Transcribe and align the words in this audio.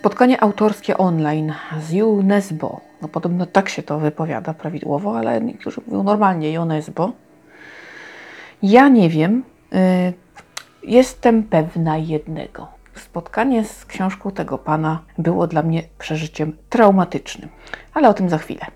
Spotkanie 0.00 0.42
autorskie 0.42 0.98
online 0.98 1.54
z 1.80 1.92
UNESCO. 2.02 2.80
No 3.02 3.08
podobno 3.08 3.46
tak 3.46 3.68
się 3.68 3.82
to 3.82 3.98
wypowiada 3.98 4.54
prawidłowo, 4.54 5.18
ale 5.18 5.40
niektórzy 5.40 5.80
mówią 5.86 6.02
normalnie 6.02 6.60
UNESCO. 6.60 7.12
Ja 8.62 8.88
nie 8.88 9.08
wiem. 9.08 9.44
Y, 9.74 10.12
jestem 10.82 11.42
pewna 11.42 11.96
jednego. 11.96 12.68
Spotkanie 12.94 13.64
z 13.64 13.84
książką 13.84 14.30
tego 14.30 14.58
pana 14.58 15.02
było 15.18 15.46
dla 15.46 15.62
mnie 15.62 15.82
przeżyciem 15.98 16.56
traumatycznym, 16.68 17.48
ale 17.94 18.08
o 18.08 18.14
tym 18.14 18.28
za 18.28 18.38
chwilę. 18.38 18.66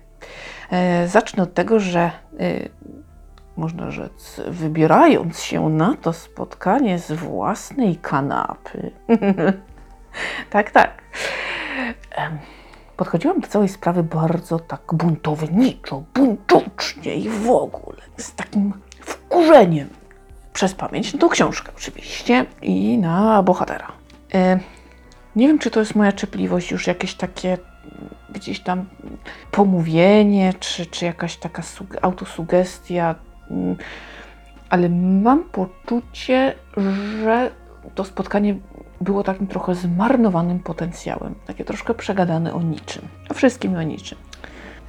Y, 1.03 1.07
zacznę 1.07 1.43
od 1.43 1.53
tego, 1.53 1.79
że 1.79 2.11
y, 2.41 2.69
można 3.57 3.91
rzec, 3.91 4.41
wybierając 4.47 5.39
się 5.39 5.69
na 5.69 5.95
to 6.01 6.13
spotkanie 6.13 6.99
z 6.99 7.11
własnej 7.11 7.95
kanapy. 7.95 8.91
tak, 10.49 10.71
tak. 10.71 11.01
Podchodziłam 12.97 13.39
do 13.39 13.47
całej 13.47 13.69
sprawy 13.69 14.03
bardzo 14.03 14.59
tak 14.59 14.81
buntowniczo, 14.93 16.03
buntucznie 16.13 17.15
i 17.15 17.29
w 17.29 17.49
ogóle 17.49 18.01
z 18.17 18.35
takim 18.35 18.73
wkurzeniem 18.99 19.89
przez 20.53 20.73
pamięć 20.73 21.13
na 21.13 21.19
tą 21.19 21.29
książkę 21.29 21.71
oczywiście 21.77 22.45
i 22.61 22.97
na 22.97 23.43
bohatera. 23.43 23.91
Nie 25.35 25.47
wiem, 25.47 25.59
czy 25.59 25.71
to 25.71 25.79
jest 25.79 25.95
moja 25.95 26.11
czepliwość, 26.11 26.71
już 26.71 26.87
jakieś 26.87 27.15
takie 27.15 27.57
gdzieś 28.29 28.59
tam 28.59 28.85
pomówienie, 29.51 30.53
czy, 30.59 30.85
czy 30.85 31.05
jakaś 31.05 31.37
taka 31.37 31.61
autosugestia, 32.01 33.15
mm, 33.51 33.75
ale 34.69 34.89
mam 34.89 35.43
poczucie, 35.43 36.55
że 37.23 37.51
to 37.95 38.03
spotkanie 38.03 38.55
było 39.01 39.23
takim 39.23 39.47
trochę 39.47 39.75
zmarnowanym 39.75 40.59
potencjałem, 40.59 41.35
takie 41.47 41.65
troszkę 41.65 41.93
przegadane 41.93 42.53
o 42.53 42.61
niczym, 42.61 43.07
o 43.29 43.33
wszystkim 43.33 43.75
o 43.75 43.83
niczym. 43.83 44.17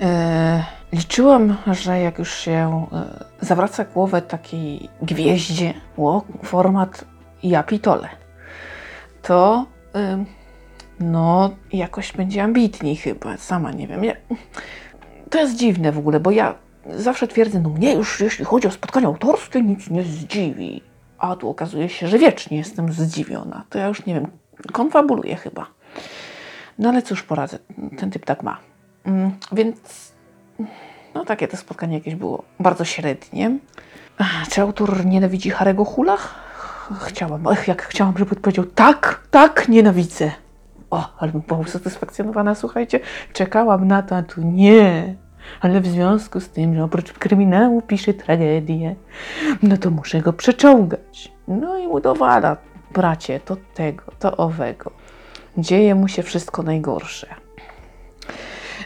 E, 0.01 0.65
liczyłam, 0.93 1.57
że 1.73 2.01
jak 2.01 2.19
już 2.19 2.35
się 2.35 2.87
e, 2.93 3.25
zawraca 3.41 3.85
głowę 3.85 4.23
takiej 4.23 4.89
gwieździe, 5.03 5.75
ło, 5.97 6.25
format 6.43 7.05
ja 7.43 7.63
pitole, 7.63 8.09
to 9.23 9.67
e, 9.95 10.25
no 11.01 11.51
jakoś 11.73 12.13
będzie 12.13 12.43
ambitniej 12.43 12.97
chyba, 12.97 13.37
sama 13.37 13.73
nie 13.73 13.87
wiem. 13.87 14.05
Ja, 14.05 14.13
to 15.31 15.39
jest 15.39 15.57
dziwne 15.57 15.93
w 15.93 15.99
ogóle, 15.99 16.21
bo 16.21 16.31
ja 16.31 16.55
zawsze 16.91 17.29
twierdzę, 17.29 17.61
no 17.61 17.69
mnie 17.69 17.95
już 17.95 18.21
jeśli 18.21 18.45
chodzi 18.45 18.69
o 18.69 18.71
spotkania 18.71 19.07
autorskie 19.07 19.63
nic 19.63 19.91
nie 19.91 20.03
zdziwi. 20.03 20.83
A 21.19 21.37
tu 21.37 21.49
okazuje 21.49 21.89
się, 21.89 22.09
że 22.09 22.19
wiecznie 22.19 22.57
jestem 22.57 22.93
zdziwiona. 22.93 23.65
To 23.71 23.79
ja 23.79 23.87
już 23.87 24.07
nie 24.07 24.15
wiem, 24.15 24.27
konfabuluję 24.73 25.37
chyba. 25.37 25.67
No 26.79 26.89
ale 26.89 27.03
cóż 27.03 27.23
poradzę, 27.23 27.59
ten 27.99 28.11
typ 28.11 28.25
tak 28.25 28.43
ma. 28.43 28.59
Mm, 29.05 29.33
więc 29.53 30.13
no 31.15 31.25
takie 31.25 31.49
to 31.49 31.57
spotkanie 31.57 31.95
jakieś 31.95 32.15
było 32.15 32.45
bardzo 32.61 32.85
średnie. 32.85 33.59
Czy 34.51 34.61
autor 34.61 35.07
nienawidzi 35.07 35.51
Harego 35.51 35.85
Hula? 35.85 36.17
Chciałam, 37.01 37.49
ech, 37.49 37.69
jak 37.69 37.83
chciałam, 37.83 38.19
żeby 38.19 38.31
odpowiedział 38.31 38.65
tak, 38.65 39.27
tak, 39.31 39.69
nienawidzę. 39.69 40.31
O, 40.91 41.15
ale 41.19 41.33
bym 41.33 41.41
była 41.41 41.61
usatysfakcjonowana, 41.61 42.55
słuchajcie, 42.55 43.01
czekałam 43.33 43.89
na 43.89 44.03
to, 44.03 44.17
a 44.17 44.23
tu 44.23 44.43
nie. 44.43 45.15
Ale 45.61 45.81
w 45.81 45.87
związku 45.87 46.41
z 46.41 46.49
tym, 46.49 46.75
że 46.75 46.85
oprócz 46.85 47.13
kryminału 47.13 47.83
pisze 47.83 48.15
tragedię, 48.15 48.97
no 49.63 49.77
to 49.77 49.91
muszę 49.91 50.21
go 50.21 50.33
przeczołgać. 50.33 51.33
No 51.49 51.79
i 51.79 51.87
udowala, 51.87 52.57
bracie, 52.91 53.41
to 53.41 53.57
tego, 53.75 54.03
to 54.19 54.37
owego. 54.37 54.91
Dzieje 55.59 55.95
mu 55.95 56.09
się 56.09 56.23
wszystko 56.23 56.63
najgorsze. 56.63 57.35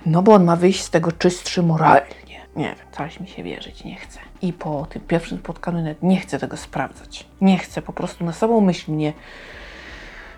No 0.06 0.22
bo 0.22 0.34
on 0.34 0.44
ma 0.44 0.56
wyjść 0.56 0.82
z 0.82 0.90
tego 0.90 1.12
czystszy 1.12 1.62
moralnie. 1.62 2.20
Nie 2.56 2.64
wiem, 2.64 2.86
coś 2.92 3.20
mi 3.20 3.28
się 3.28 3.42
wierzyć 3.42 3.84
nie 3.84 3.96
chce. 3.96 4.20
I 4.42 4.52
po 4.52 4.86
tym 4.90 5.02
pierwszym 5.02 5.38
spotkaniu 5.38 5.78
nawet 5.78 6.02
nie 6.02 6.20
chcę 6.20 6.38
tego 6.38 6.56
sprawdzać. 6.56 7.26
Nie 7.40 7.58
chcę, 7.58 7.82
po 7.82 7.92
prostu 7.92 8.24
na 8.24 8.32
samą 8.32 8.60
myśl 8.60 8.92
mnie... 8.92 9.12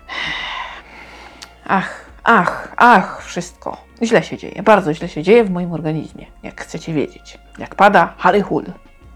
Ach, 1.65 2.12
ach, 2.23 2.73
ach, 2.77 3.23
wszystko. 3.23 3.77
Źle 4.01 4.23
się 4.23 4.37
dzieje, 4.37 4.63
bardzo 4.63 4.93
źle 4.93 5.07
się 5.07 5.23
dzieje 5.23 5.43
w 5.43 5.49
moim 5.49 5.71
organizmie, 5.71 6.25
jak 6.43 6.61
chcecie 6.61 6.93
wiedzieć. 6.93 7.39
Jak 7.57 7.75
pada 7.75 8.13
Harry 8.17 8.41
Hull. 8.41 8.65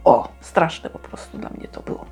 O, 0.04 0.30
straszne 0.42 0.90
po 0.90 1.00
prostu 1.00 1.38
dla 1.38 1.50
mnie 1.50 1.68
to 1.68 1.82
było. 1.82 2.06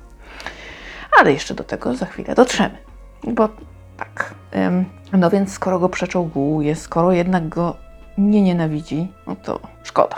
Ale 1.20 1.32
jeszcze 1.32 1.54
do 1.54 1.64
tego 1.64 1.94
za 1.94 2.06
chwilę 2.06 2.34
dotrzemy. 2.34 2.78
Bo 3.24 3.48
tak, 3.96 4.34
ym, 4.56 4.84
no 5.12 5.30
więc 5.30 5.52
skoro 5.52 5.78
go 5.78 5.88
przeczołguje, 5.88 6.76
skoro 6.76 7.12
jednak 7.12 7.48
go 7.48 7.76
nie 8.18 8.42
nienawidzi, 8.42 9.12
no 9.26 9.36
to 9.36 9.60
szkoda. 9.82 10.16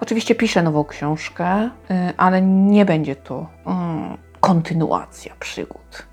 Oczywiście 0.00 0.34
piszę 0.34 0.62
nową 0.62 0.84
książkę, 0.84 1.70
yy, 1.90 1.96
ale 2.16 2.42
nie 2.42 2.84
będzie 2.84 3.16
to 3.16 3.46
yy, 3.66 3.72
kontynuacja 4.40 5.34
przygód. 5.40 6.06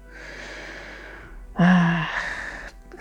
Ech, 1.60 2.31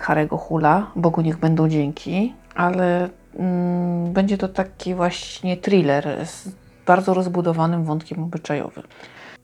Harego 0.01 0.37
Hula, 0.37 0.91
Bogu 0.95 1.21
niech 1.21 1.37
będą 1.37 1.69
dzięki, 1.69 2.33
ale 2.55 3.09
mm, 3.35 4.13
będzie 4.13 4.37
to 4.37 4.47
taki 4.47 4.95
właśnie 4.95 5.57
thriller 5.57 6.25
z 6.25 6.49
bardzo 6.85 7.13
rozbudowanym 7.13 7.83
wątkiem 7.83 8.23
obyczajowym. 8.23 8.83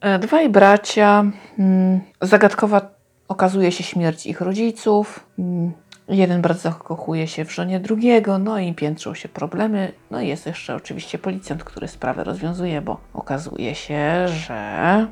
E, 0.01 0.19
dwaj 0.19 0.50
bracia, 0.50 1.25
mm, 1.59 2.00
zagadkowa 2.22 2.81
okazuje 3.28 3.72
się 3.72 3.84
śmierć 3.84 4.25
ich 4.25 4.41
rodziców. 4.41 5.28
Mm, 5.40 5.72
jeden 6.09 6.41
brat 6.41 6.59
zakochuje 6.59 7.28
się 7.28 7.45
w 7.45 7.51
żonie 7.51 7.79
drugiego, 7.79 8.38
no 8.38 8.59
i 8.59 8.74
piętrzą 8.74 9.13
się 9.13 9.29
problemy. 9.29 9.91
No 10.12 10.22
i 10.22 10.28
jest 10.28 10.45
jeszcze 10.45 10.75
oczywiście 10.75 11.18
policjant, 11.18 11.63
który 11.63 11.88
sprawę 11.88 12.24
rozwiązuje, 12.24 12.81
bo 12.81 12.97
okazuje 13.13 13.75
się, 13.75 14.28
że 14.28 15.07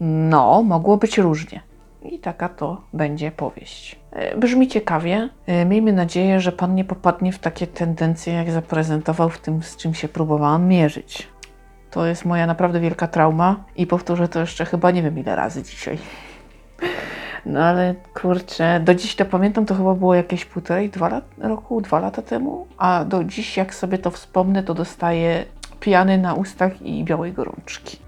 no, 0.00 0.62
mogło 0.62 0.96
być 0.96 1.18
różnie. 1.18 1.60
I 2.02 2.18
taka 2.18 2.48
to 2.48 2.82
będzie 2.92 3.30
powieść. 3.30 3.98
E, 4.16 4.36
brzmi 4.36 4.68
ciekawie. 4.68 5.28
E, 5.46 5.64
miejmy 5.64 5.92
nadzieję, 5.92 6.40
że 6.40 6.52
Pan 6.52 6.74
nie 6.74 6.84
popadnie 6.84 7.32
w 7.32 7.38
takie 7.38 7.66
tendencje, 7.66 8.32
jak 8.32 8.50
zaprezentował 8.50 9.30
w 9.30 9.38
tym, 9.38 9.62
z 9.62 9.76
czym 9.76 9.94
się 9.94 10.08
próbowałam 10.08 10.66
mierzyć. 10.66 11.28
To 11.90 12.06
jest 12.06 12.24
moja 12.24 12.46
naprawdę 12.46 12.80
wielka 12.80 13.06
trauma 13.06 13.64
i 13.76 13.86
powtórzę 13.86 14.28
to 14.28 14.40
jeszcze 14.40 14.64
chyba 14.64 14.90
nie 14.90 15.02
wiem 15.02 15.18
ile 15.18 15.36
razy 15.36 15.62
dzisiaj. 15.62 15.98
No 17.46 17.64
ale 17.64 17.94
kurczę, 18.14 18.80
do 18.80 18.94
dziś 18.94 19.16
to 19.16 19.24
pamiętam, 19.24 19.66
to 19.66 19.74
chyba 19.74 19.94
było 19.94 20.14
jakieś 20.14 20.44
półtorej, 20.44 20.90
dwa 20.90 21.08
lat, 21.08 21.24
roku, 21.38 21.80
dwa 21.80 22.00
lata 22.00 22.22
temu, 22.22 22.66
a 22.78 23.04
do 23.04 23.24
dziś 23.24 23.56
jak 23.56 23.74
sobie 23.74 23.98
to 23.98 24.10
wspomnę, 24.10 24.62
to 24.62 24.74
dostaję 24.74 25.44
pijany 25.80 26.18
na 26.18 26.34
ustach 26.34 26.82
i 26.82 27.04
białej 27.04 27.32
gorączki. 27.32 27.98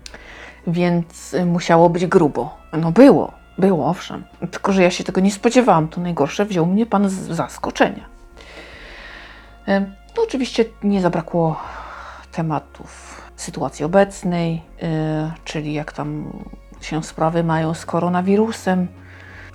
Więc 0.66 1.36
musiało 1.46 1.90
być 1.90 2.06
grubo. 2.06 2.56
No 2.72 2.92
było, 2.92 3.32
było, 3.58 3.86
owszem. 3.86 4.24
Tylko, 4.50 4.72
że 4.72 4.82
ja 4.82 4.90
się 4.90 5.04
tego 5.04 5.20
nie 5.20 5.30
spodziewałam. 5.30 5.88
To 5.88 6.00
najgorsze, 6.00 6.44
wziął 6.44 6.66
mnie 6.66 6.86
pan 6.86 7.08
z 7.08 7.14
zaskoczenia. 7.14 8.04
No 10.16 10.22
oczywiście 10.24 10.64
nie 10.82 11.00
zabrakło 11.00 11.60
tematów 12.32 13.22
sytuacji 13.36 13.84
obecnej, 13.84 14.62
e, 14.82 15.32
czyli 15.44 15.72
jak 15.74 15.92
tam 15.92 16.32
się 16.80 17.02
sprawy 17.02 17.44
mają 17.44 17.74
z 17.74 17.86
koronawirusem. 17.86 18.88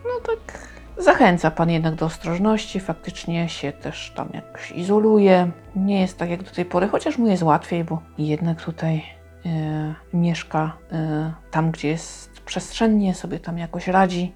No 0.04 0.12
tak 0.26 0.60
zachęca 0.98 1.52
Pan 1.52 1.70
jednak 1.70 1.96
do 1.96 2.06
ostrożności, 2.06 2.80
faktycznie 2.80 3.50
się 3.50 3.72
też 3.72 4.14
tam 4.16 4.30
jakoś 4.34 4.72
izoluje. 4.72 5.52
Nie 5.76 6.02
jest 6.02 6.18
tak 6.18 6.30
jak 6.30 6.44
do 6.44 6.52
tej 6.52 6.66
pory, 6.66 6.88
chociaż 6.88 7.18
mu 7.18 7.28
jest 7.28 7.44
łatwiej, 7.44 7.84
bo 7.84 8.02
jednak 8.18 8.62
tutaj 8.62 9.04
e, 9.46 9.96
mieszka 10.14 10.78
e, 10.92 11.34
tam, 11.52 11.72
gdzie 11.72 11.88
jest 11.88 12.33
przestrzennie 12.46 13.16
sobie 13.16 13.40
tam 13.40 13.58
jakoś 13.58 13.88
radzi. 13.88 14.34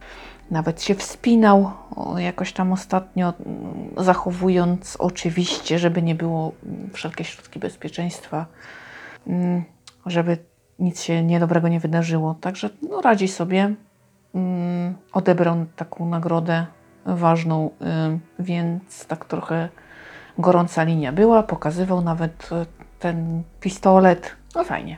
Nawet 0.51 0.83
się 0.83 0.95
wspinał 0.95 1.71
jakoś 2.18 2.54
tam 2.54 2.74
ostatnio, 2.74 3.33
mm, 3.45 3.89
zachowując 3.98 4.95
oczywiście, 5.00 5.80
żeby 5.80 6.01
nie 6.01 6.15
było 6.15 6.51
mm, 6.65 6.89
wszelkie 6.94 7.24
środki 7.24 7.59
bezpieczeństwa, 7.59 8.45
mm, 9.27 9.63
żeby 10.06 10.38
nic 10.80 11.01
się 11.01 11.24
niedobrego 11.24 11.68
nie 11.68 11.80
wydarzyło. 11.80 12.36
Także 12.42 12.69
no, 12.89 13.01
radzi 13.01 13.27
sobie. 13.27 13.75
Odebrał 15.13 15.65
taką 15.75 16.09
nagrodę 16.09 16.65
ważną, 17.06 17.69
więc 18.39 19.06
tak 19.06 19.25
trochę 19.25 19.69
gorąca 20.38 20.83
linia 20.83 21.12
była. 21.12 21.44
Pokazywał 21.44 22.01
nawet 22.01 22.50
e, 22.51 22.65
ten 23.00 23.44
pistolet. 23.59 24.36
No 24.56 24.63
fajnie. 24.63 24.98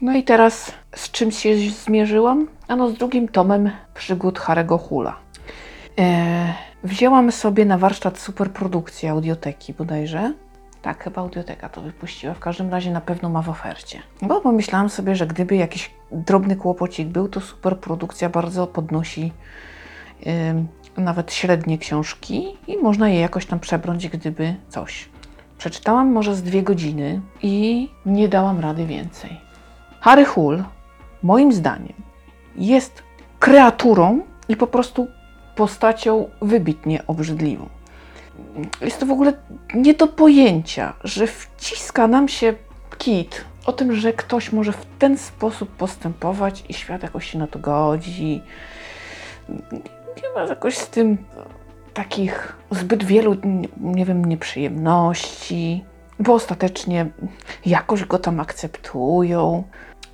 No 0.00 0.16
i 0.16 0.22
teraz 0.22 0.72
z 0.94 1.10
czym 1.10 1.30
się 1.30 1.56
zmierzyłam? 1.70 2.48
Ano 2.68 2.88
z 2.88 2.94
drugim 2.94 3.28
tomem 3.28 3.70
przygód 3.94 4.38
Harego 4.38 4.78
Hula. 4.78 5.16
E, 5.98 6.54
wzięłam 6.84 7.32
sobie 7.32 7.64
na 7.64 7.78
warsztat 7.78 8.18
superprodukcję 8.18 9.10
audioteki 9.10 9.74
bodajże. 9.74 10.32
Tak, 10.82 11.04
chyba 11.04 11.20
audioteka 11.20 11.68
to 11.68 11.80
wypuściła. 11.80 12.34
W 12.34 12.38
każdym 12.38 12.70
razie 12.70 12.90
na 12.90 13.00
pewno 13.00 13.28
ma 13.28 13.42
w 13.42 13.48
ofercie. 13.48 14.02
Bo 14.22 14.40
pomyślałam 14.40 14.90
sobie, 14.90 15.16
że 15.16 15.26
gdyby 15.26 15.56
jakiś 15.56 15.90
drobny 16.12 16.56
kłopocik 16.56 17.08
był, 17.08 17.28
to 17.28 17.40
superprodukcja 17.40 18.28
bardzo 18.28 18.66
podnosi 18.66 19.32
nawet 20.96 21.32
średnie 21.32 21.78
książki 21.78 22.56
i 22.66 22.76
można 22.76 23.08
je 23.08 23.20
jakoś 23.20 23.46
tam 23.46 23.60
przebrnąć, 23.60 24.08
gdyby 24.08 24.54
coś. 24.68 25.08
Przeczytałam 25.58 26.12
może 26.12 26.34
z 26.34 26.42
dwie 26.42 26.62
godziny 26.62 27.20
i 27.42 27.88
nie 28.06 28.28
dałam 28.28 28.60
rady 28.60 28.86
więcej. 28.86 29.43
Harry 30.04 30.24
Hull, 30.24 30.64
moim 31.22 31.52
zdaniem, 31.52 31.94
jest 32.56 33.02
kreaturą 33.38 34.20
i 34.48 34.56
po 34.56 34.66
prostu 34.66 35.06
postacią 35.56 36.28
wybitnie 36.42 37.06
obrzydliwą. 37.06 37.68
Jest 38.80 39.00
to 39.00 39.06
w 39.06 39.10
ogóle 39.10 39.32
nie 39.74 39.94
do 39.94 40.06
pojęcia, 40.06 40.92
że 41.04 41.26
wciska 41.26 42.06
nam 42.06 42.28
się 42.28 42.54
kit 42.98 43.44
o 43.66 43.72
tym, 43.72 43.94
że 43.94 44.12
ktoś 44.12 44.52
może 44.52 44.72
w 44.72 44.86
ten 44.98 45.18
sposób 45.18 45.68
postępować 45.68 46.64
i 46.68 46.74
świat 46.74 47.02
jakoś 47.02 47.30
się 47.30 47.38
na 47.38 47.46
to 47.46 47.58
godzi. 47.58 48.42
Nie 50.22 50.28
ma 50.34 50.40
jakoś 50.40 50.78
z 50.78 50.88
tym 50.88 51.18
takich 51.94 52.56
zbyt 52.70 53.04
wielu, 53.04 53.36
nie 53.80 54.04
wiem, 54.04 54.24
nieprzyjemności, 54.24 55.84
bo 56.18 56.34
ostatecznie 56.34 57.06
jakoś 57.66 58.04
go 58.04 58.18
tam 58.18 58.40
akceptują. 58.40 59.64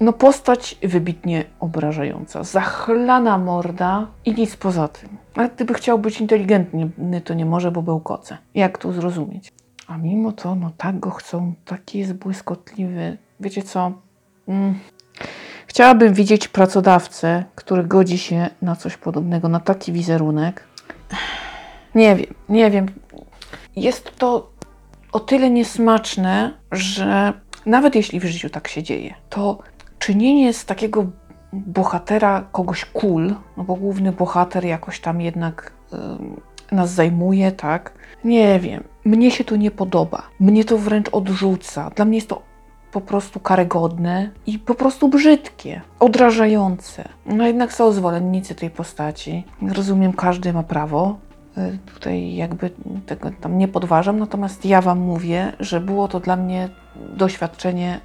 No 0.00 0.12
postać 0.12 0.76
wybitnie 0.82 1.44
obrażająca, 1.60 2.44
zachlana 2.44 3.38
morda 3.38 4.06
i 4.24 4.34
nic 4.34 4.56
poza 4.56 4.88
tym. 4.88 5.08
Ale 5.34 5.48
gdyby 5.48 5.74
chciał 5.74 5.98
być 5.98 6.20
inteligentny, 6.20 7.20
to 7.24 7.34
nie 7.34 7.46
może, 7.46 7.70
bo 7.70 7.82
był 7.82 8.00
koce. 8.00 8.38
Jak 8.54 8.78
to 8.78 8.92
zrozumieć? 8.92 9.52
A 9.86 9.96
mimo 9.96 10.32
to, 10.32 10.54
no 10.54 10.70
tak 10.76 11.00
go 11.00 11.10
chcą, 11.10 11.54
taki 11.64 11.98
jest 11.98 12.12
błyskotliwy. 12.12 13.18
Wiecie 13.40 13.62
co? 13.62 13.92
Mm. 14.48 14.78
Chciałabym 15.66 16.14
widzieć 16.14 16.48
pracodawcę, 16.48 17.44
który 17.54 17.84
godzi 17.84 18.18
się 18.18 18.48
na 18.62 18.76
coś 18.76 18.96
podobnego, 18.96 19.48
na 19.48 19.60
taki 19.60 19.92
wizerunek. 19.92 20.64
Nie 21.94 22.16
wiem, 22.16 22.34
nie 22.48 22.70
wiem. 22.70 22.86
Jest 23.76 24.16
to 24.18 24.50
o 25.12 25.20
tyle 25.20 25.50
niesmaczne, 25.50 26.52
że 26.72 27.32
nawet 27.66 27.94
jeśli 27.94 28.20
w 28.20 28.24
życiu 28.24 28.50
tak 28.50 28.68
się 28.68 28.82
dzieje, 28.82 29.14
to 29.30 29.58
czynienie 30.00 30.52
z 30.52 30.64
takiego 30.64 31.06
bohatera 31.52 32.44
kogoś 32.52 32.84
cool, 32.84 33.34
no 33.56 33.64
bo 33.64 33.74
główny 33.74 34.12
bohater 34.12 34.64
jakoś 34.64 35.00
tam 35.00 35.20
jednak 35.20 35.72
y, 36.72 36.74
nas 36.74 36.90
zajmuje, 36.90 37.52
tak? 37.52 37.92
Nie 38.24 38.60
wiem. 38.60 38.84
Mnie 39.04 39.30
się 39.30 39.44
to 39.44 39.56
nie 39.56 39.70
podoba. 39.70 40.22
Mnie 40.40 40.64
to 40.64 40.78
wręcz 40.78 41.08
odrzuca. 41.08 41.90
Dla 41.90 42.04
mnie 42.04 42.18
jest 42.18 42.28
to 42.28 42.42
po 42.92 43.00
prostu 43.00 43.40
karygodne 43.40 44.30
i 44.46 44.58
po 44.58 44.74
prostu 44.74 45.08
brzydkie, 45.08 45.80
odrażające. 45.98 47.08
No 47.26 47.46
jednak 47.46 47.72
są 47.72 47.92
zwolennicy 47.92 48.54
tej 48.54 48.70
postaci. 48.70 49.44
Rozumiem, 49.62 50.12
każdy 50.12 50.52
ma 50.52 50.62
prawo. 50.62 51.18
Y, 51.58 51.78
tutaj 51.94 52.34
jakby 52.34 52.70
tego 53.06 53.30
tam 53.40 53.58
nie 53.58 53.68
podważam, 53.68 54.18
natomiast 54.18 54.64
ja 54.64 54.82
Wam 54.82 54.98
mówię, 54.98 55.52
że 55.60 55.80
było 55.80 56.08
to 56.08 56.20
dla 56.20 56.36
mnie 56.36 56.68
doświadczenie 57.16 58.00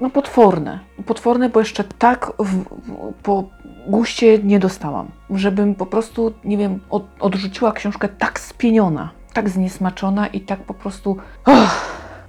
no 0.00 0.10
potworne. 0.10 0.80
Potworne, 1.06 1.48
bo 1.48 1.60
jeszcze 1.60 1.84
tak 1.84 2.32
w, 2.38 2.64
w, 2.64 3.12
po 3.22 3.44
guście 3.86 4.38
nie 4.38 4.58
dostałam. 4.58 5.08
Żebym 5.30 5.74
po 5.74 5.86
prostu, 5.86 6.32
nie 6.44 6.56
wiem, 6.56 6.80
od, 6.90 7.06
odrzuciła 7.20 7.72
książkę 7.72 8.08
tak 8.08 8.40
spieniona, 8.40 9.10
tak 9.32 9.48
zniesmaczona 9.48 10.26
i 10.26 10.40
tak 10.40 10.60
po 10.60 10.74
prostu... 10.74 11.16
Oh, 11.46 11.74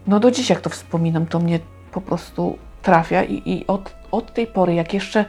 no 0.07 0.19
do 0.19 0.31
dziś 0.31 0.49
jak 0.49 0.61
to 0.61 0.69
wspominam, 0.69 1.25
to 1.25 1.39
mnie 1.39 1.59
po 1.91 2.01
prostu 2.01 2.57
trafia 2.81 3.23
i, 3.23 3.41
i 3.45 3.67
od, 3.67 3.95
od 4.11 4.33
tej 4.33 4.47
pory, 4.47 4.73
jak 4.73 4.93
jeszcze 4.93 5.25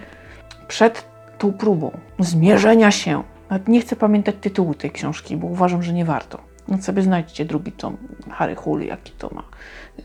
przed 0.69 1.05
tą 1.39 1.53
próbą 1.53 1.91
zmierzenia 2.19 2.91
się, 2.91 3.23
nawet 3.51 3.69
nie 3.69 3.81
chcę 3.81 3.97
pamiętać 3.97 4.35
tytułu 4.41 4.75
tej 4.75 4.91
książki, 4.91 5.37
bo 5.37 5.47
uważam, 5.47 5.83
że 5.83 5.93
nie 5.93 6.05
warto. 6.05 6.50
No 6.71 6.83
sobie 6.83 7.03
znajdźcie 7.03 7.45
drugi 7.45 7.73
tom 7.73 7.97
Harry 8.31 8.55
Hull, 8.55 8.81
jaki 8.83 9.13
to 9.13 9.31
ma. 9.35 9.43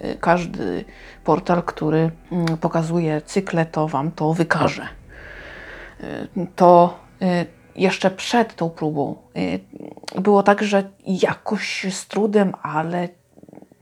Y, 0.05 0.17
każdy 0.19 0.85
portal, 1.23 1.63
który 1.63 2.11
mm, 2.31 2.57
pokazuje 2.57 3.21
cykle, 3.21 3.65
to 3.65 3.87
Wam 3.87 4.11
to 4.11 4.33
wykaże. 4.33 4.87
Y, 6.03 6.47
to 6.55 6.99
y, 7.21 7.25
jeszcze 7.75 8.11
przed 8.11 8.55
tą 8.55 8.69
próbą 8.69 9.15
było 10.21 10.43
tak, 10.43 10.63
że 10.63 10.83
jakoś 11.05 11.85
z 11.89 12.07
trudem, 12.07 12.53
ale 12.61 13.09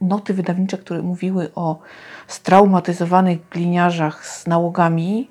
noty 0.00 0.34
wydawnicze, 0.34 0.78
które 0.78 1.02
mówiły 1.02 1.50
o 1.54 1.78
straumatyzowanych 2.26 3.48
gliniarzach 3.48 4.26
z 4.26 4.46
nałogami, 4.46 5.30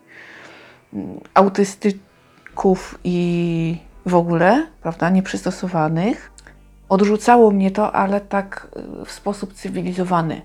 mm, 0.94 1.20
autystyków 1.34 3.00
i 3.04 3.78
w 4.06 4.16
ogóle, 4.16 4.68
prawda, 4.82 5.10
nieprzystosowanych, 5.10 6.32
odrzucało 6.94 7.52
mnie 7.52 7.72
to, 7.72 7.92
ale 7.92 8.22
tak 8.22 8.68
w 9.06 9.12
sposób 9.12 9.54
cywilizowany. 9.54 10.42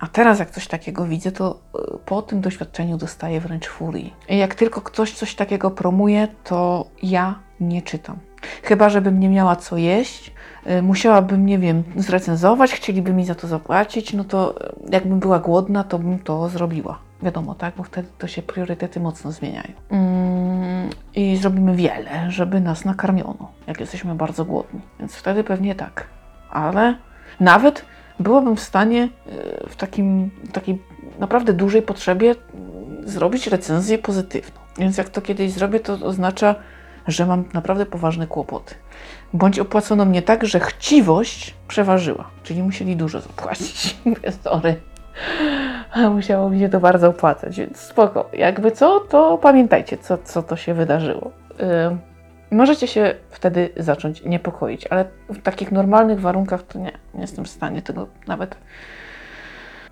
A 0.00 0.06
teraz, 0.06 0.38
jak 0.38 0.50
coś 0.50 0.66
takiego 0.68 1.04
widzę, 1.04 1.32
to 1.32 1.58
y, 1.94 1.98
po 2.06 2.22
tym 2.22 2.40
doświadczeniu 2.40 2.96
dostaję 2.96 3.40
wręcz 3.40 3.68
furii. 3.68 4.14
Jak 4.28 4.54
tylko 4.54 4.80
ktoś 4.80 5.12
coś 5.12 5.34
takiego 5.34 5.70
promuje, 5.70 6.28
to 6.44 6.86
ja 7.02 7.38
nie 7.60 7.82
czytam. 7.82 8.16
Chyba, 8.62 8.88
żebym 8.88 9.20
nie 9.20 9.28
miała 9.28 9.56
co 9.56 9.76
jeść, 9.76 10.32
y, 10.66 10.82
musiałabym, 10.82 11.46
nie 11.46 11.58
wiem, 11.58 11.82
zrecenzować, 11.96 12.72
chcieliby 12.72 13.12
mi 13.12 13.24
za 13.24 13.34
to 13.34 13.46
zapłacić, 13.46 14.12
no 14.12 14.24
to 14.24 14.54
y, 14.66 14.72
jakbym 14.92 15.18
była 15.18 15.38
głodna, 15.38 15.84
to 15.84 15.98
bym 15.98 16.18
to 16.18 16.48
zrobiła. 16.48 16.98
Wiadomo, 17.22 17.54
tak, 17.54 17.74
bo 17.76 17.82
wtedy 17.82 18.08
to 18.18 18.26
się 18.26 18.42
priorytety 18.42 19.00
mocno 19.00 19.32
zmieniają. 19.32 19.72
Mm, 19.90 20.31
I 21.14 21.36
zrobimy 21.36 21.76
wiele, 21.76 22.30
żeby 22.30 22.60
nas 22.60 22.84
nakarmiono, 22.84 23.52
jak 23.66 23.80
jesteśmy 23.80 24.14
bardzo 24.14 24.44
głodni. 24.44 24.80
Więc 25.00 25.14
wtedy 25.14 25.44
pewnie 25.44 25.74
tak. 25.74 26.06
Ale 26.50 26.94
nawet 27.40 27.84
byłabym 28.20 28.56
w 28.56 28.60
stanie 28.60 29.08
e, 29.26 29.68
w 29.68 29.76
takim, 29.76 30.30
takiej 30.52 30.82
naprawdę 31.18 31.52
dużej 31.52 31.82
potrzebie 31.82 32.34
zrobić 33.04 33.46
recenzję 33.46 33.98
pozytywną. 33.98 34.60
Więc 34.78 34.98
jak 34.98 35.08
to 35.08 35.22
kiedyś 35.22 35.52
zrobię, 35.52 35.80
to 35.80 35.92
oznacza, 35.92 36.54
że 37.08 37.26
mam 37.26 37.44
naprawdę 37.52 37.86
poważne 37.86 38.26
kłopoty. 38.26 38.74
Bądź 39.32 39.58
opłacono 39.58 40.04
mnie 40.04 40.22
tak, 40.22 40.46
że 40.46 40.60
chciwość 40.60 41.54
przeważyła, 41.68 42.30
czyli 42.42 42.62
musieli 42.62 42.96
dużo 42.96 43.20
zapłacić 43.20 43.96
inwestory. 44.04 44.76
Musiało 46.10 46.50
mi 46.50 46.60
się 46.60 46.68
to 46.68 46.80
bardzo 46.80 47.08
opłacać, 47.08 47.58
więc 47.58 47.76
spoko. 47.76 48.28
Jakby 48.32 48.70
co, 48.70 49.00
to 49.00 49.38
pamiętajcie, 49.38 49.98
co, 49.98 50.18
co 50.18 50.42
to 50.42 50.56
się 50.56 50.74
wydarzyło. 50.74 51.30
Yy 51.58 52.12
Możecie 52.52 52.86
się 52.86 53.14
wtedy 53.30 53.70
zacząć 53.76 54.24
niepokoić, 54.24 54.86
ale 54.86 55.04
w 55.28 55.42
takich 55.42 55.72
normalnych 55.72 56.20
warunkach 56.20 56.62
to 56.62 56.78
nie, 56.78 56.92
nie 57.14 57.20
jestem 57.20 57.44
w 57.44 57.48
stanie 57.48 57.82
tego 57.82 58.06
nawet. 58.26 58.56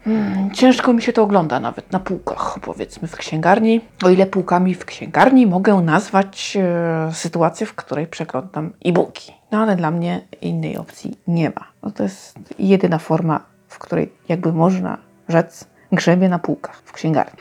Hmm, 0.05 0.51
ciężko 0.51 0.93
mi 0.93 1.03
się 1.03 1.13
to 1.13 1.23
ogląda 1.23 1.61
nawet 1.61 1.93
na 1.93 2.01
półkach, 2.01 2.59
powiedzmy 2.63 3.09
w 3.09 3.17
księgarni. 3.17 3.81
O 4.05 4.09
ile 4.09 4.27
półkami 4.27 4.75
w 4.75 4.85
księgarni 4.85 5.47
mogę 5.47 5.75
nazwać 5.75 6.57
e, 6.61 7.11
sytuację, 7.13 7.67
w 7.67 7.75
której 7.75 8.07
przeglądam 8.07 8.73
e-booki. 8.85 9.33
No 9.53 9.59
ale 9.59 9.77
dla 9.77 9.91
mnie 9.91 10.21
innej 10.41 10.77
opcji 10.77 11.19
nie 11.27 11.51
ma. 11.51 11.67
No, 11.83 11.91
to 11.91 12.03
jest 12.03 12.39
jedyna 12.59 12.99
forma, 12.99 13.41
w 13.69 13.79
której 13.79 14.13
jakby 14.29 14.53
można 14.53 14.99
rzec 15.29 15.69
grzebie 15.93 16.29
na 16.29 16.39
półkach 16.39 16.83
w 16.85 16.93
księgarni. 16.93 17.39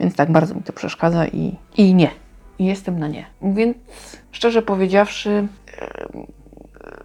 Więc 0.00 0.16
tak 0.16 0.32
bardzo 0.32 0.54
mi 0.54 0.62
to 0.62 0.72
przeszkadza 0.72 1.26
i, 1.26 1.56
i 1.76 1.94
nie 1.94 2.10
i 2.58 2.64
jestem 2.64 2.98
na 2.98 3.08
nie. 3.08 3.26
Więc 3.42 3.76
szczerze 4.32 4.62
powiedziawszy, 4.62 5.48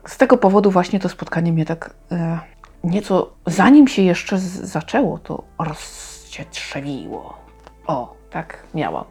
z 0.08 0.18
tego 0.18 0.38
powodu 0.38 0.72
właśnie 0.72 1.00
to 1.00 1.10
spotkanie 1.10 1.54
mnie 1.54 1.66
tak 1.66 1.94
e, 2.12 2.40
nieco, 2.84 3.32
zanim 3.46 3.88
się 3.88 4.02
jeszcze 4.02 4.40
zaczęło, 4.40 5.18
to 5.18 5.44
rozcietrzewiło. 5.60 7.38
O, 7.88 8.16
tak 8.30 8.64
miałam. 8.74 9.06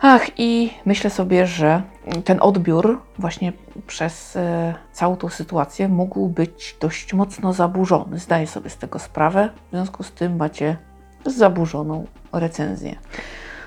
Ach, 0.00 0.30
i 0.36 0.70
myślę 0.84 1.10
sobie, 1.10 1.46
że 1.46 1.82
ten 2.24 2.38
odbiór 2.40 3.00
właśnie 3.18 3.52
przez 3.86 4.36
e, 4.36 4.74
całą 4.92 5.16
tą 5.16 5.28
sytuację 5.28 5.88
mógł 5.88 6.28
być 6.28 6.76
dość 6.80 7.14
mocno 7.14 7.52
zaburzony. 7.52 8.18
Zdaję 8.18 8.46
sobie 8.46 8.70
z 8.70 8.76
tego 8.76 8.98
sprawę. 8.98 9.50
W 9.66 9.70
związku 9.70 10.02
z 10.02 10.12
tym 10.12 10.36
macie 10.36 10.76
zaburzoną 11.26 12.06
recenzję. 12.32 12.96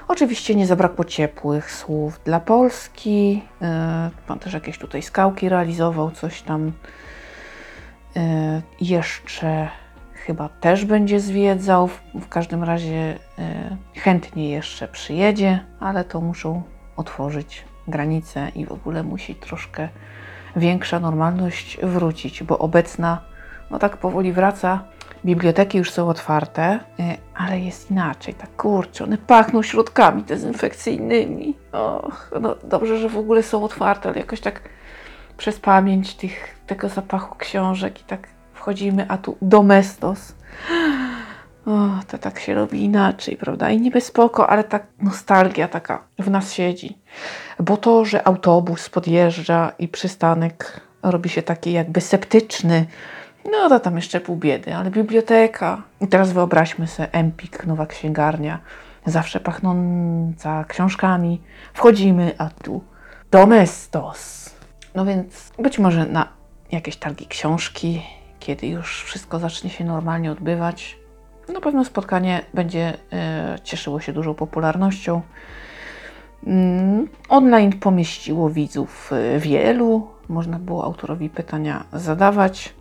Oczywiście 0.07 0.55
nie 0.55 0.67
zabrakło 0.67 1.05
ciepłych 1.05 1.71
słów 1.71 2.19
dla 2.25 2.39
Polski. 2.39 3.43
E, 3.61 4.09
pan 4.27 4.39
też 4.39 4.53
jakieś 4.53 4.77
tutaj 4.77 5.01
skałki 5.01 5.49
realizował, 5.49 6.11
coś 6.11 6.41
tam 6.41 6.71
e, 8.15 8.61
jeszcze 8.81 9.69
chyba 10.27 10.49
też 10.49 10.85
będzie 10.85 11.19
zwiedzał. 11.19 11.89
W 12.13 12.27
każdym 12.29 12.63
razie 12.63 13.17
e, 13.39 13.77
chętnie 13.95 14.49
jeszcze 14.49 14.87
przyjedzie, 14.87 15.59
ale 15.79 16.03
to 16.03 16.21
muszą 16.21 16.63
otworzyć 16.97 17.65
granice 17.87 18.49
i 18.55 18.65
w 18.65 18.71
ogóle 18.71 19.03
musi 19.03 19.35
troszkę 19.35 19.89
większa 20.55 20.99
normalność 20.99 21.77
wrócić, 21.83 22.43
bo 22.43 22.57
obecna 22.57 23.21
no 23.71 23.79
tak 23.79 23.97
powoli 23.97 24.33
wraca 24.33 24.83
Biblioteki 25.25 25.77
już 25.77 25.91
są 25.91 26.09
otwarte, 26.09 26.79
y, 26.99 27.03
ale 27.35 27.59
jest 27.59 27.91
inaczej. 27.91 28.33
Tak 28.33 28.55
kurczę, 28.55 29.03
one 29.03 29.17
pachną 29.17 29.61
środkami 29.63 30.23
dezynfekcyjnymi. 30.23 31.55
Och, 31.71 32.31
no 32.41 32.55
dobrze, 32.63 32.97
że 32.97 33.09
w 33.09 33.17
ogóle 33.17 33.43
są 33.43 33.63
otwarte, 33.63 34.09
ale 34.09 34.19
jakoś 34.19 34.41
tak 34.41 34.61
przez 35.37 35.59
pamięć 35.59 36.15
tych, 36.15 36.55
tego 36.67 36.89
zapachu 36.89 37.35
książek 37.35 38.01
i 38.01 38.03
tak 38.03 38.36
wchodzimy, 38.67 39.05
a 39.09 39.17
tu 39.17 39.37
domestos. 39.41 40.35
O, 41.65 41.89
to 42.07 42.17
tak 42.17 42.39
się 42.39 42.53
robi 42.53 42.83
inaczej, 42.83 43.37
prawda? 43.37 43.69
I 43.69 43.81
niby 43.81 44.01
spoko, 44.01 44.49
ale 44.49 44.63
tak 44.63 44.87
nostalgia 45.01 45.67
taka 45.67 46.03
w 46.19 46.29
nas 46.29 46.53
siedzi. 46.53 46.97
Bo 47.59 47.77
to, 47.77 48.05
że 48.05 48.27
autobus 48.27 48.89
podjeżdża 48.89 49.71
i 49.79 49.87
przystanek 49.87 50.81
robi 51.03 51.29
się 51.29 51.41
taki 51.41 51.71
jakby 51.71 52.01
septyczny, 52.01 52.85
no 53.51 53.69
to 53.69 53.79
tam 53.79 53.95
jeszcze 53.95 54.19
pół 54.19 54.35
biedy, 54.35 54.75
ale 54.75 54.91
biblioteka. 54.91 55.81
I 56.01 56.07
teraz 56.07 56.31
wyobraźmy 56.31 56.87
sobie 56.87 57.11
Empik, 57.11 57.65
nowa 57.65 57.85
księgarnia, 57.85 58.59
zawsze 59.05 59.39
pachnąca 59.39 60.63
książkami. 60.63 61.41
Wchodzimy, 61.73 62.35
a 62.37 62.49
tu 62.49 62.83
domestos. 63.31 64.49
No 64.95 65.05
więc 65.05 65.51
być 65.59 65.79
może 65.79 66.05
na 66.05 66.27
jakieś 66.71 66.97
targi 66.97 67.27
książki, 67.27 68.16
kiedy 68.47 68.67
już 68.67 69.03
wszystko 69.03 69.39
zacznie 69.39 69.69
się 69.69 69.85
normalnie 69.85 70.31
odbywać, 70.31 70.97
na 71.53 71.61
pewno 71.61 71.85
spotkanie 71.85 72.41
będzie 72.53 72.93
e, 73.13 73.55
cieszyło 73.63 73.99
się 73.99 74.13
dużą 74.13 74.33
popularnością. 74.33 75.21
Mm, 76.47 77.07
Online 77.29 77.73
pomieściło 77.73 78.49
widzów 78.49 79.11
e, 79.13 79.39
wielu, 79.39 80.07
można 80.29 80.59
było 80.59 80.83
autorowi 80.83 81.29
pytania 81.29 81.83
zadawać. 81.93 82.73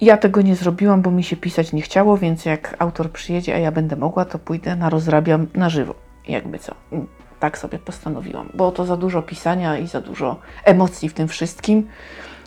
Ja 0.00 0.16
tego 0.16 0.42
nie 0.42 0.56
zrobiłam, 0.56 1.02
bo 1.02 1.10
mi 1.10 1.24
się 1.24 1.36
pisać 1.36 1.72
nie 1.72 1.82
chciało, 1.82 2.16
więc 2.16 2.44
jak 2.44 2.76
autor 2.78 3.12
przyjedzie, 3.12 3.54
a 3.54 3.58
ja 3.58 3.72
będę 3.72 3.96
mogła, 3.96 4.24
to 4.24 4.38
pójdę 4.38 4.76
na 4.76 4.90
rozrabiam 4.90 5.46
na 5.54 5.68
żywo. 5.70 5.94
Jakby 6.28 6.58
co. 6.58 6.74
Mm, 6.92 7.06
Tak 7.40 7.58
sobie 7.58 7.78
postanowiłam, 7.78 8.48
bo 8.54 8.72
to 8.72 8.84
za 8.84 8.96
dużo 8.96 9.22
pisania 9.22 9.78
i 9.78 9.86
za 9.86 10.00
dużo 10.00 10.36
emocji 10.64 11.08
w 11.08 11.14
tym 11.14 11.28
wszystkim. 11.28 11.88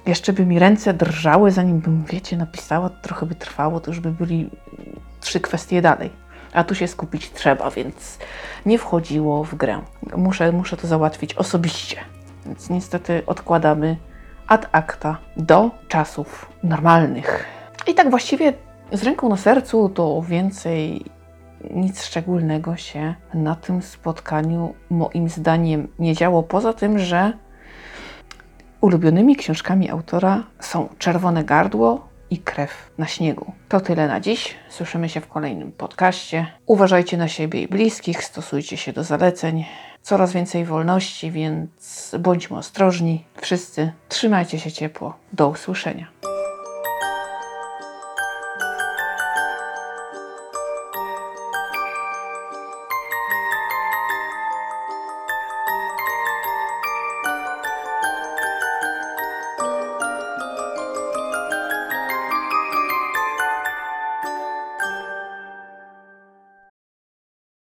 Jeszcze 0.05 0.33
by 0.33 0.45
mi 0.45 0.59
ręce 0.59 0.93
drżały, 0.93 1.51
zanim 1.51 1.79
bym, 1.79 2.03
wiecie, 2.05 2.37
napisała, 2.37 2.89
trochę 2.89 3.25
by 3.25 3.35
trwało, 3.35 3.79
to 3.79 3.91
już 3.91 3.99
by 3.99 4.11
byli 4.11 4.49
trzy 5.19 5.39
kwestie 5.39 5.81
dalej. 5.81 6.09
A 6.53 6.63
tu 6.63 6.75
się 6.75 6.87
skupić 6.87 7.31
trzeba, 7.31 7.71
więc 7.71 8.19
nie 8.65 8.77
wchodziło 8.77 9.43
w 9.43 9.55
grę. 9.55 9.81
Muszę, 10.17 10.51
muszę 10.51 10.77
to 10.77 10.87
załatwić 10.87 11.33
osobiście. 11.33 11.97
Więc 12.45 12.69
niestety 12.69 13.23
odkładamy 13.25 13.97
ad 14.47 14.69
acta 14.71 15.17
do 15.37 15.71
czasów 15.87 16.51
normalnych. 16.63 17.45
I 17.87 17.93
tak 17.93 18.09
właściwie 18.09 18.53
z 18.91 19.03
ręką 19.03 19.29
na 19.29 19.37
sercu 19.37 19.89
to 19.89 20.21
więcej 20.21 21.05
nic 21.69 22.03
szczególnego 22.03 22.75
się 22.75 23.15
na 23.33 23.55
tym 23.55 23.81
spotkaniu 23.81 24.73
moim 24.89 25.29
zdaniem 25.29 25.87
nie 25.99 26.15
działo, 26.15 26.43
poza 26.43 26.73
tym, 26.73 26.99
że 26.99 27.33
ulubionymi 28.81 29.35
książkami 29.35 29.89
autora 29.89 30.43
są 30.59 30.89
Czerwone 30.97 31.43
Gardło 31.43 32.07
i 32.29 32.37
Krew 32.37 32.91
na 32.97 33.07
śniegu. 33.07 33.51
To 33.69 33.79
tyle 33.79 34.07
na 34.07 34.19
dziś. 34.19 34.55
Słyszymy 34.69 35.09
się 35.09 35.21
w 35.21 35.27
kolejnym 35.27 35.71
podcaście. 35.71 36.47
Uważajcie 36.65 37.17
na 37.17 37.27
siebie 37.27 37.61
i 37.61 37.67
bliskich, 37.67 38.23
stosujcie 38.23 38.77
się 38.77 38.93
do 38.93 39.03
zaleceń. 39.03 39.65
Coraz 40.01 40.33
więcej 40.33 40.65
wolności, 40.65 41.31
więc 41.31 42.15
bądźmy 42.19 42.57
ostrożni. 42.57 43.25
Wszyscy 43.41 43.91
trzymajcie 44.09 44.59
się 44.59 44.71
ciepło. 44.71 45.13
Do 45.33 45.47
usłyszenia. 45.47 46.07